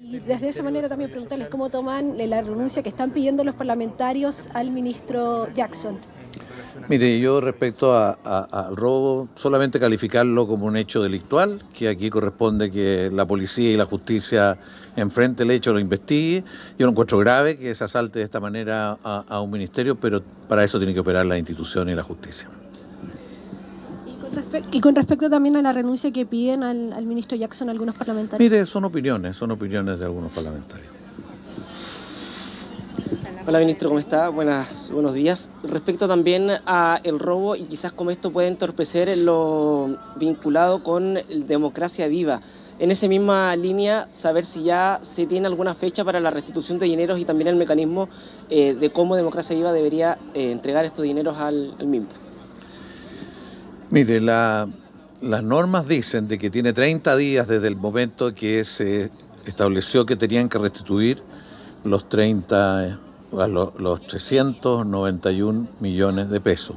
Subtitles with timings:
[0.00, 4.48] Y desde esa manera también preguntarles cómo toman la renuncia que están pidiendo los parlamentarios
[4.54, 5.98] al ministro Jackson.
[6.88, 13.10] Mire, yo respecto al robo, solamente calificarlo como un hecho delictual, que aquí corresponde que
[13.12, 14.56] la policía y la justicia
[14.94, 16.44] enfrente el hecho, lo investigue.
[16.78, 20.62] Yo lo encuentro grave que se asalte de esta manera a, un ministerio, pero para
[20.62, 22.48] eso tiene que operar la institución y la justicia.
[24.72, 28.50] Y con, respecto también a la renuncia que piden al, al ministro Jackson algunos parlamentarios.
[28.50, 30.98] Mire, son opiniones, son opiniones de algunos parlamentarios.
[33.48, 34.28] Hola ministro, ¿cómo está?
[34.28, 35.50] Buenas, buenos días.
[35.62, 42.08] Respecto también a el robo y quizás como esto puede entorpecer lo vinculado con democracia
[42.08, 42.42] viva.
[42.78, 46.84] En esa misma línea, saber si ya se tiene alguna fecha para la restitución de
[46.84, 48.10] dineros y también el mecanismo
[48.50, 51.86] eh, de cómo Democracia Viva debería eh, entregar estos dineros al, al
[53.90, 59.10] Mire, las normas dicen de que tiene 30 días desde el momento que se
[59.46, 61.22] estableció que tenían que restituir
[61.84, 62.98] los 30
[63.32, 66.76] los 391 millones de pesos.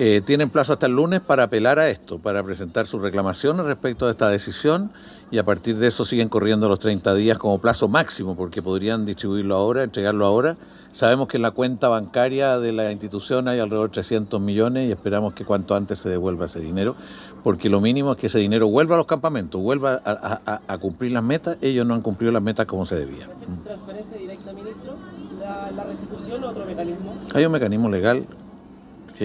[0.00, 4.06] Eh, tienen plazo hasta el lunes para apelar a esto, para presentar sus reclamaciones respecto
[4.06, 4.92] a esta decisión
[5.32, 9.04] y a partir de eso siguen corriendo los 30 días como plazo máximo porque podrían
[9.04, 10.56] distribuirlo ahora, entregarlo ahora.
[10.92, 14.92] Sabemos que en la cuenta bancaria de la institución hay alrededor de 300 millones y
[14.92, 16.94] esperamos que cuanto antes se devuelva ese dinero
[17.42, 21.24] porque lo mínimo es que ese dinero vuelva a los campamentos, vuelva a, cumplir las
[21.24, 21.56] metas.
[21.60, 23.28] Ellos no han cumplido las metas como se debía.
[23.64, 24.94] ¿Transferencia directa, ministro?
[25.40, 27.14] ¿La, restitución o otro mecanismo?
[27.34, 28.26] Hay un mecanismo legal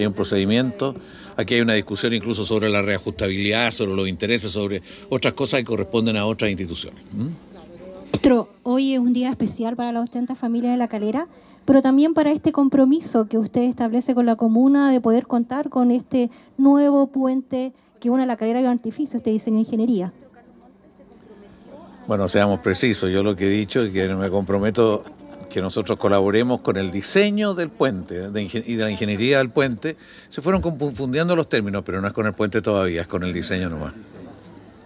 [0.00, 0.94] hay un procedimiento.
[1.36, 5.64] Aquí hay una discusión incluso sobre la reajustabilidad, sobre los intereses, sobre otras cosas que
[5.64, 7.02] corresponden a otras instituciones.
[7.12, 11.26] Ministro, hoy es un día especial para las 80 familias de La Calera,
[11.64, 15.90] pero también para este compromiso que usted establece con la comuna de poder contar con
[15.90, 20.12] este nuevo puente que une La Calera y Artificio, usted diseño ingeniería.
[22.06, 25.04] Bueno, seamos precisos, yo lo que he dicho es que me comprometo
[25.54, 29.96] que nosotros colaboremos con el diseño del puente y de la ingeniería del puente,
[30.28, 33.32] se fueron confundiendo los términos, pero no es con el puente todavía, es con el
[33.32, 33.92] diseño nomás.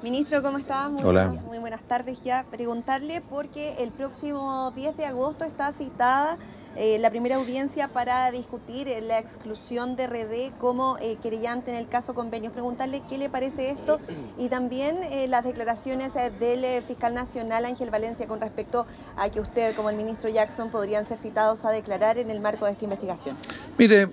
[0.02, 0.88] Ministro, ¿cómo está?
[0.88, 1.26] Muy Hola.
[1.28, 2.46] muy buenas tardes ya.
[2.50, 6.38] Preguntarle porque el próximo 10 de agosto está citada
[6.76, 11.88] eh, la primera audiencia para discutir la exclusión de RD como eh, querellante en el
[11.88, 12.52] caso convenios.
[12.52, 13.98] Preguntarle qué le parece esto
[14.36, 19.74] y también eh, las declaraciones del fiscal nacional Ángel Valencia con respecto a que usted,
[19.74, 23.36] como el ministro Jackson, podrían ser citados a declarar en el marco de esta investigación.
[23.76, 24.12] Mire,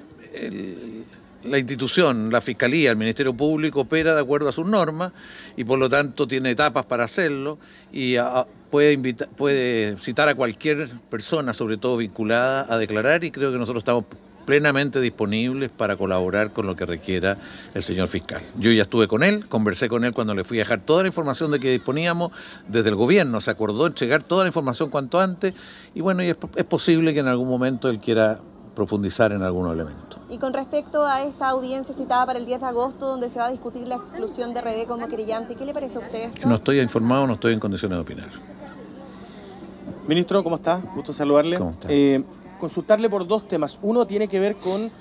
[1.45, 5.11] la institución, la Fiscalía, el Ministerio Público opera de acuerdo a sus normas
[5.56, 7.59] y por lo tanto tiene etapas para hacerlo
[7.91, 8.16] y
[8.69, 8.97] puede,
[9.38, 14.06] puede citar a cualquier persona, sobre todo vinculada, a declarar y creo que nosotros estamos
[14.45, 17.38] plenamente disponibles para colaborar con lo que requiera
[17.73, 18.44] el señor fiscal.
[18.57, 21.07] Yo ya estuve con él, conversé con él cuando le fui a dejar toda la
[21.07, 22.31] información de que disponíamos
[22.67, 25.53] desde el gobierno, se acordó entregar toda la información cuanto antes
[25.94, 28.39] y bueno, y es, es posible que en algún momento él quiera
[28.75, 30.19] profundizar en algunos elementos.
[30.30, 33.46] Y con respecto a esta audiencia citada para el 10 de agosto, donde se va
[33.46, 36.47] a discutir la exclusión de RD como querellante, ¿qué le parece a usted esto?
[36.47, 38.30] No estoy informado, no estoy en condiciones de opinar.
[40.08, 40.81] Ministro, ¿cómo está?
[40.94, 41.58] Gusto saludarle.
[41.58, 41.88] ¿Cómo está?
[41.90, 42.24] Eh,
[42.59, 43.80] consultarle por dos temas.
[43.81, 44.92] Uno tiene que ver con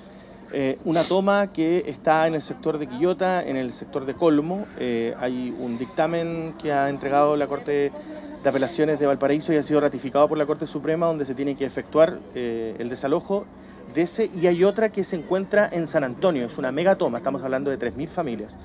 [0.55, 4.67] eh, una toma que está en el sector de Quillota, en el sector de Colmo.
[4.79, 7.93] Eh, hay un dictamen que ha entregado la Corte
[8.43, 11.57] de Apelaciones de Valparaíso y ha sido ratificado por la Corte Suprema donde se tiene
[11.57, 13.47] que efectuar el desalojo
[13.95, 16.47] de ese y hay otra que se encuentra en San Antonio.
[16.47, 18.59] Es una mega toma, estamos hablando de 3.000 familias.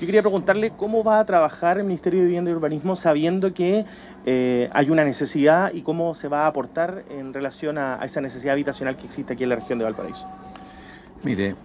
[0.00, 3.86] Yo quería preguntarle cómo va a trabajar el Ministerio de Vivienda y Urbanismo sabiendo que
[4.26, 8.52] eh, hay una necesidad y cómo se va a aportar en relación a, esa necesidad
[8.52, 10.26] habitacional que existe aquí en la región de Valparaíso.
[11.26, 11.56] Mire,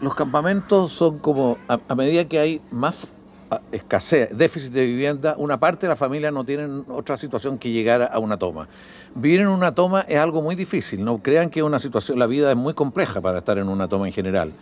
[0.00, 3.06] los campamentos son como, a, medida que hay más
[3.70, 8.08] escasez, déficit de vivienda, una parte de la familia no tiene otra situación que llegar
[8.10, 8.68] a una toma.
[9.14, 12.50] Vivir en una toma es algo muy difícil, no crean que una situación, la vida
[12.50, 14.54] es muy compleja para estar en una toma en general.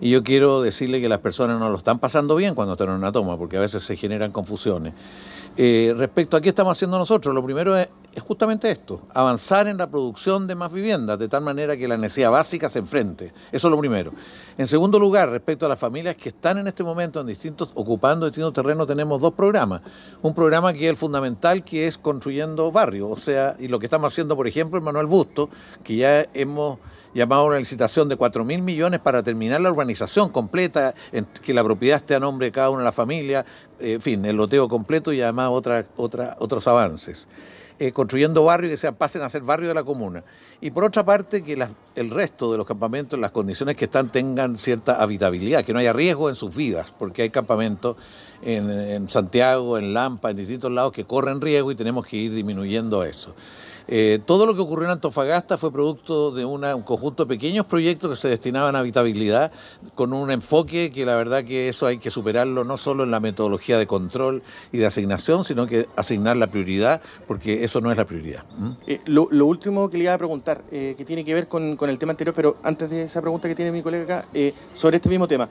[0.00, 2.94] Y yo quiero decirle que las personas no lo están pasando bien cuando están en
[2.96, 4.94] una toma, porque a veces se generan confusiones.
[5.58, 7.88] Eh, respecto a qué estamos haciendo nosotros, lo primero es,
[8.20, 12.30] justamente esto, avanzar en la producción de más viviendas, de tal manera que la necesidad
[12.30, 13.32] básica se enfrente.
[13.50, 14.12] Eso es lo primero.
[14.58, 18.26] En segundo lugar, respecto a las familias que están en este momento en distintos, ocupando
[18.26, 19.80] distintos terrenos, tenemos dos programas.
[20.20, 23.86] Un programa que es el fundamental, que es construyendo barrios, o sea, y lo que
[23.86, 25.48] estamos haciendo, por ejemplo, en Manuel Busto,
[25.82, 26.78] que ya hemos
[27.14, 29.85] llamado a una licitación de 4 mil millones para terminar la urbanización
[30.32, 30.94] completa,
[31.42, 33.44] que la propiedad esté a nombre de cada una de las familias,
[33.78, 37.26] en fin, el loteo completo y además otra, otra, otros avances.
[37.78, 40.24] Eh, construyendo barrios que se pasen a ser barrios de la comuna.
[40.62, 41.62] Y por otra parte, que
[41.94, 45.92] el resto de los campamentos, las condiciones que están, tengan cierta habitabilidad, que no haya
[45.92, 47.98] riesgo en sus vidas, porque hay campamentos
[48.42, 53.04] en Santiago, en Lampa, en distintos lados que corren riesgo y tenemos que ir disminuyendo
[53.04, 53.34] eso.
[53.88, 58.10] Eh, todo lo que ocurrió en Antofagasta fue producto de un conjunto de pequeños proyectos
[58.10, 59.52] que se destinaban a habitabilidad
[59.94, 63.20] con un enfoque que la verdad que eso hay que superarlo no solo en la
[63.20, 64.42] metodología de control
[64.72, 68.44] y de asignación, sino que asignar la prioridad, porque eso no es la prioridad.
[68.86, 71.98] Eh, lo, último que le iba a preguntar, eh, que tiene que ver con, el
[71.98, 74.28] tema anterior, pero antes de esa pregunta que tiene mi colega acá,
[74.74, 75.48] sobre este mismo tema.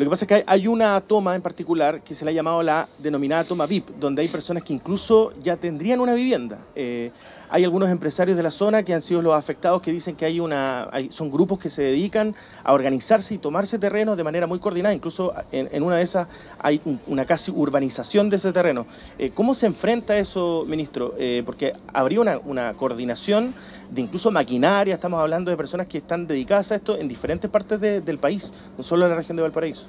[0.00, 2.62] Lo que pasa es que hay una toma en particular que se le ha llamado
[2.62, 6.64] la denominada toma VIP, donde hay personas que incluso ya tendrían una vivienda.
[6.74, 7.10] Eh,
[7.50, 10.38] hay algunos empresarios de la zona que han sido los afectados que dicen que hay
[10.38, 14.94] una, son grupos que se dedican a organizarse y tomarse terrenos de manera muy coordinada.
[14.94, 16.28] Incluso en, una de esas
[16.60, 18.86] hay una casi urbanización de ese terreno.
[19.18, 21.14] Eh, ¿Cómo se enfrenta eso, ministro?
[21.18, 23.52] Eh, porque habría una, coordinación
[23.90, 24.94] de incluso maquinaria.
[24.94, 28.84] Estamos hablando de personas que están dedicadas a esto en diferentes partes del país, no
[28.84, 29.86] solo en la región de Valparaíso.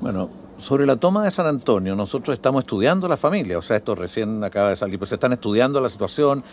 [0.00, 0.28] Bueno,
[0.58, 4.42] sobre la toma de San Antonio, nosotros estamos estudiando la familia, o sea, esto recién
[4.44, 6.44] acaba de salir, pues están estudiando la situación,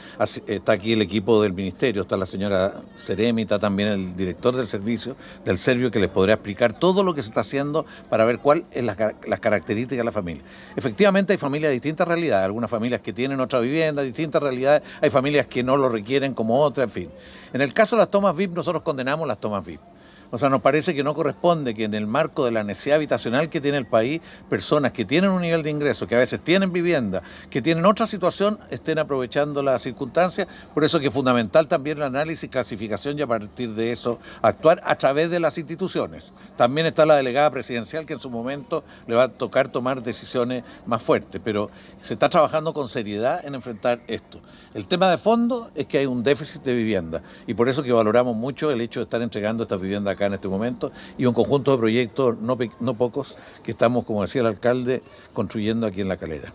[0.48, 4.68] está aquí el equipo del ministerio, está la señora Ceremi, está también el director del
[4.68, 5.15] servicio,
[5.45, 8.65] del Servio, que les podrá explicar todo lo que se está haciendo para ver cuáles
[8.74, 10.44] son las, características de la familia.
[10.75, 15.09] Efectivamente hay familias de distintas realidades, algunas familias que tienen otra vivienda, distintas realidades, hay
[15.09, 17.09] familias que no lo requieren como otra, en fin.
[17.54, 19.90] En el caso de las tomas VIP, nosotros condenamos las tomas VIP.
[20.31, 23.50] O sea, nos parece que no corresponde que en el marco de la necesidad habitacional
[23.50, 26.72] que tiene el país, personas que tienen un nivel de ingreso, que a veces tienen
[26.72, 30.48] vivienda, que tienen otra situación, estén aprovechando las circunstancias.
[30.74, 34.81] Por eso que es fundamental también el análisis, clasificación y a partir de eso actuar
[34.86, 36.31] a través de las instituciones.
[36.56, 40.63] También está la delegada presidencial que en su momento le va a tocar tomar decisiones
[40.86, 41.69] más fuertes, pero
[42.01, 44.39] se está trabajando con seriedad en enfrentar esto.
[44.74, 47.92] El tema de fondo es que hay un déficit de vivienda y por eso que
[47.92, 51.71] valoramos mucho el hecho de estar entregando estas viviendas en este momento y un conjunto
[51.71, 55.01] de proyectos, no, no pocos, que estamos, como decía el alcalde,
[55.33, 56.53] construyendo aquí en La Calera.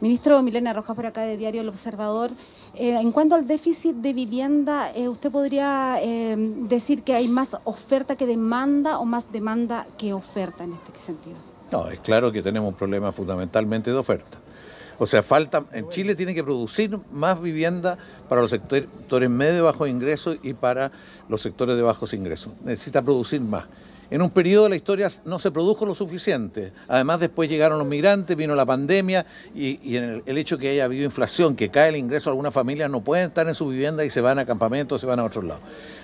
[0.00, 2.30] Ministro Milena Rojas, por acá de Diario El Observador.
[2.74, 7.56] Eh, en cuanto al déficit de vivienda, eh, ¿usted podría eh, decir que hay más
[7.64, 11.36] oferta que demanda o más demanda que oferta en este sentido?
[11.70, 14.38] No, es claro que tenemos un problema fundamentalmente de oferta.
[15.02, 17.96] O sea, falta, en Chile tiene que producir más vivienda
[18.28, 20.92] para los sectores medio y bajos ingresos y para
[21.26, 22.52] los sectores de bajos ingresos.
[22.62, 23.64] Necesita producir más.
[24.10, 26.72] En un periodo de la historia no se produjo lo suficiente.
[26.88, 29.24] Además, después llegaron los migrantes, vino la pandemia
[29.54, 33.02] y, el, hecho que haya habido inflación, que cae el ingreso de algunas familias, no
[33.02, 35.62] pueden estar en su vivienda y se van a campamentos, se van a otros lados.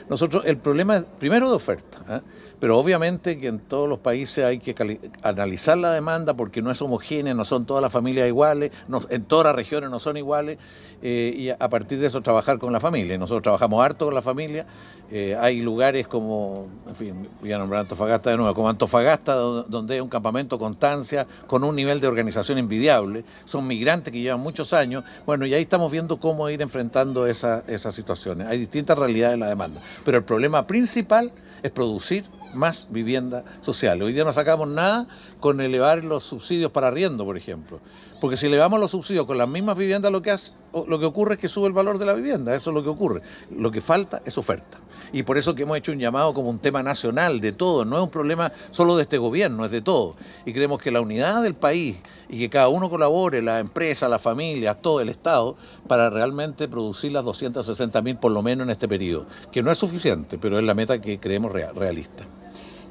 [0.09, 2.21] Nosotros, el problema es primero de oferta, ¿eh?
[2.61, 6.81] pero obviamente que en todos los países hay que analizar la demanda porque no es
[6.81, 8.71] homogénea, no son todas las familias iguales,
[9.11, 10.59] en todas las regiones no son iguales
[11.03, 13.19] eh, y a partir de eso trabajar con la familia.
[13.19, 14.65] Nosotros trabajamos harto con la familia,
[15.11, 19.95] eh, hay lugares como, en fin, voy a nombrar Antofagasta de nuevo, como Antofagasta, donde
[19.95, 24.75] hay un campamento Constancia con un nivel de organización envidiable, son migrantes que llevan muchos
[24.75, 28.49] años, bueno, y ahí estamos viendo cómo ir enfrentando esas situaciones.
[28.49, 31.33] Hay distintas realidades en la demanda, pero el problema principal
[31.63, 34.03] es producir más vivienda social.
[34.03, 35.07] Hoy día no sacamos nada
[35.41, 37.81] con elevar los subsidios para arriendo, por ejemplo.
[38.21, 40.53] Porque si elevamos los subsidios con las mismas viviendas, lo que, hace,
[40.87, 42.55] lo que ocurre es que sube el valor de la vivienda.
[42.55, 43.23] Eso es lo que ocurre.
[43.51, 44.79] Lo que falta es oferta.
[45.13, 47.85] Y por eso que hemos hecho un llamado como un tema nacional de todo.
[47.85, 50.17] No es un problema solo de este gobierno, es de todo.
[50.45, 51.97] Y creemos que la unidad del país
[52.29, 55.57] y que cada uno colabore, la empresa, la familia, todo el Estado,
[55.87, 59.27] para realmente producir las 260 mil por lo menos en este periodo.
[59.53, 62.25] Que no es suficiente, pero es la meta que creemos realista.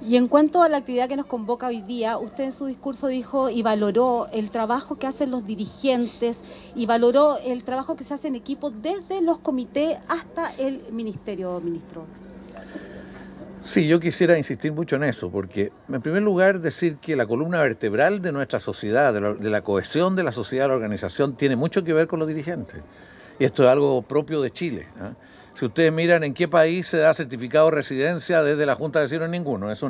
[0.07, 3.07] Y en cuanto a la actividad que nos convoca hoy día, usted en su discurso
[3.07, 6.41] dijo y valoró el trabajo que hacen los dirigentes
[6.75, 11.59] y valoró el trabajo que se hace en equipo desde los comités hasta el ministerio,
[11.59, 12.05] ministro.
[13.63, 17.59] Sí, yo quisiera insistir mucho en eso, porque en primer lugar decir que la columna
[17.61, 21.83] vertebral de nuestra sociedad, de la, cohesión de la sociedad, de la organización, tiene mucho
[21.83, 22.79] que ver con los dirigentes.
[23.39, 24.81] Y esto es algo propio de Chile.
[25.01, 25.13] ¿eh?
[25.55, 29.05] Si ustedes miran en qué país se da certificado de residencia desde la Junta de
[29.05, 29.71] Vecinos, ninguno.
[29.71, 29.81] Es,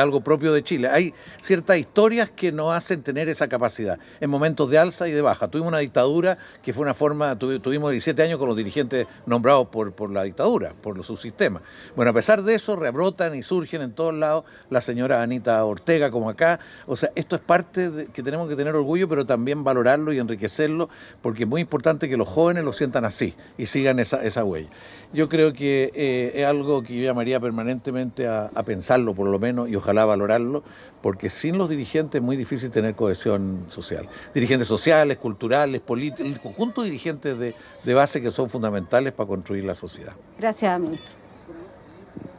[0.00, 0.88] algo propio de Chile.
[0.88, 5.20] Hay ciertas historias que nos hacen tener esa capacidad en momentos de alza y de
[5.20, 5.48] baja.
[5.48, 9.92] Tuvimos una dictadura que fue una forma, tuvimos 17 años con los dirigentes nombrados por,
[9.92, 11.60] por la dictadura, por su sistema.
[11.94, 16.10] Bueno, a pesar de eso, rebrotan y surgen en todos lados la señora Anita Ortega,
[16.10, 16.60] como acá.
[16.86, 20.18] O sea, esto es parte de que tenemos que tener orgullo, pero también valorarlo y
[20.18, 20.88] enriquecerlo,
[21.20, 24.70] porque es muy importante que los jóvenes lo sientan así y sigan esa, esa huella.
[25.12, 29.68] Yo creo que eh, es algo que yo llamaría permanentemente a, pensarlo, por lo menos,
[29.68, 30.62] y ojalá valorarlo,
[31.02, 34.08] porque sin los dirigentes es muy difícil tener cohesión social.
[34.32, 39.26] Dirigentes sociales, culturales, políticos, el conjunto de dirigentes de, de base que son fundamentales para
[39.26, 40.14] construir la sociedad.
[40.38, 41.23] Gracias, ministro.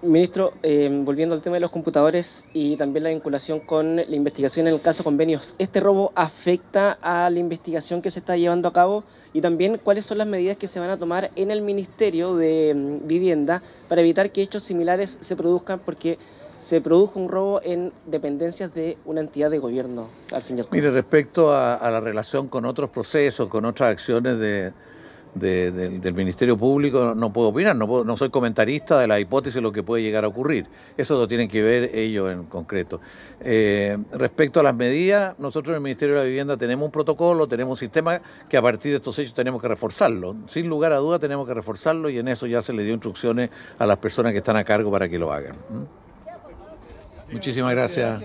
[0.05, 4.67] Ministro, eh, volviendo al tema de los computadores y también la vinculación con la investigación
[4.67, 8.73] en el caso convenios, ¿este robo afecta a la investigación que se está llevando a
[8.73, 9.03] cabo?
[9.33, 12.73] Y también, ¿cuáles son las medidas que se van a tomar en el Ministerio de
[12.75, 15.79] mm, Vivienda para evitar que hechos similares se produzcan?
[15.79, 16.17] Porque
[16.59, 20.65] se produjo un robo en dependencias de una entidad de gobierno, al fin y al
[20.65, 20.75] cabo.
[20.75, 24.73] Mire, respecto a la relación con otros procesos, con otras acciones de
[25.35, 29.71] del Ministerio Público no puedo opinar, no, no soy comentarista de la hipótesis de lo
[29.71, 30.65] que puede llegar a ocurrir.
[30.97, 33.01] Eso lo tienen que ver ellos en concreto.
[33.41, 37.47] Eh, respecto a las medidas, nosotros en el Ministerio de la Vivienda tenemos un protocolo,
[37.47, 40.35] tenemos un sistema que a partir de estos hechos tenemos que reforzarlo.
[40.47, 43.49] Sin lugar a duda tenemos que reforzarlo y en eso ya se le dio instrucciones
[43.77, 45.55] a las personas que están a cargo para que lo hagan.
[45.69, 47.33] ¿Mm?
[47.33, 48.21] Muchísimas gracias.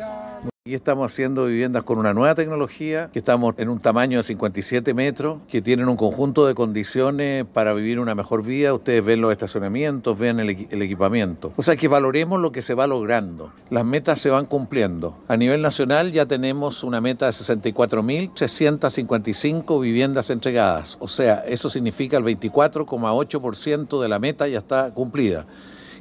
[0.66, 4.92] Y estamos haciendo viviendas con una nueva tecnología, que estamos en un tamaño de 57
[4.92, 8.74] metros, que tienen un conjunto de condiciones para vivir una mejor vida.
[8.74, 11.54] Ustedes ven los estacionamientos, ven el, equipamiento.
[11.56, 13.54] O sea que valoremos lo que se va logrando.
[13.70, 15.16] Las metas se van cumpliendo.
[15.28, 20.98] A nivel nacional ya tenemos una meta de 64.355 viviendas entregadas.
[21.00, 25.46] O sea, eso significa el 24,8% de la meta ya está cumplida.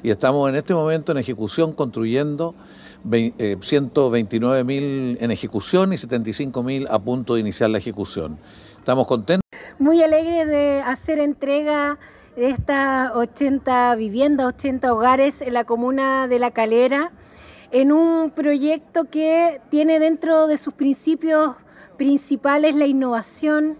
[0.01, 2.55] Y estamos en este momento en ejecución construyendo
[3.03, 8.37] 129 eh, en ejecución y 75 mil a punto de iniciar la ejecución.
[8.77, 9.43] Estamos contentos.
[9.77, 11.99] Muy alegre de hacer entrega
[12.35, 17.11] de estas 80 viviendas, 80 hogares en la comuna de La Calera,
[17.71, 21.55] en un proyecto que tiene dentro de sus principios
[21.97, 23.77] principales la innovación,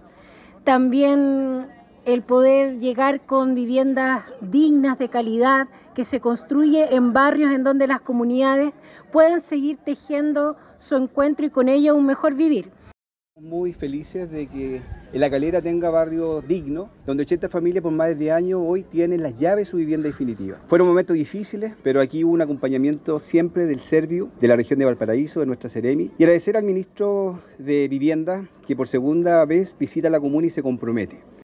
[0.64, 1.68] también
[2.04, 7.86] el poder llegar con viviendas dignas de calidad que se construye en barrios en donde
[7.86, 8.72] las comunidades
[9.12, 12.70] pueden seguir tejiendo su encuentro y con ello un mejor vivir.
[13.40, 14.82] Muy felices de que
[15.14, 19.22] La Calera tenga barrios dignos, donde 80 familias por más de 10 años hoy tienen
[19.22, 20.58] las llaves de su vivienda definitiva.
[20.66, 24.84] Fueron momentos difíciles, pero aquí hubo un acompañamiento siempre del Servio, de la región de
[24.84, 30.10] Valparaíso, de nuestra Ceremi, y agradecer al ministro de Vivienda que por segunda vez visita
[30.10, 31.20] la comuna y se compromete.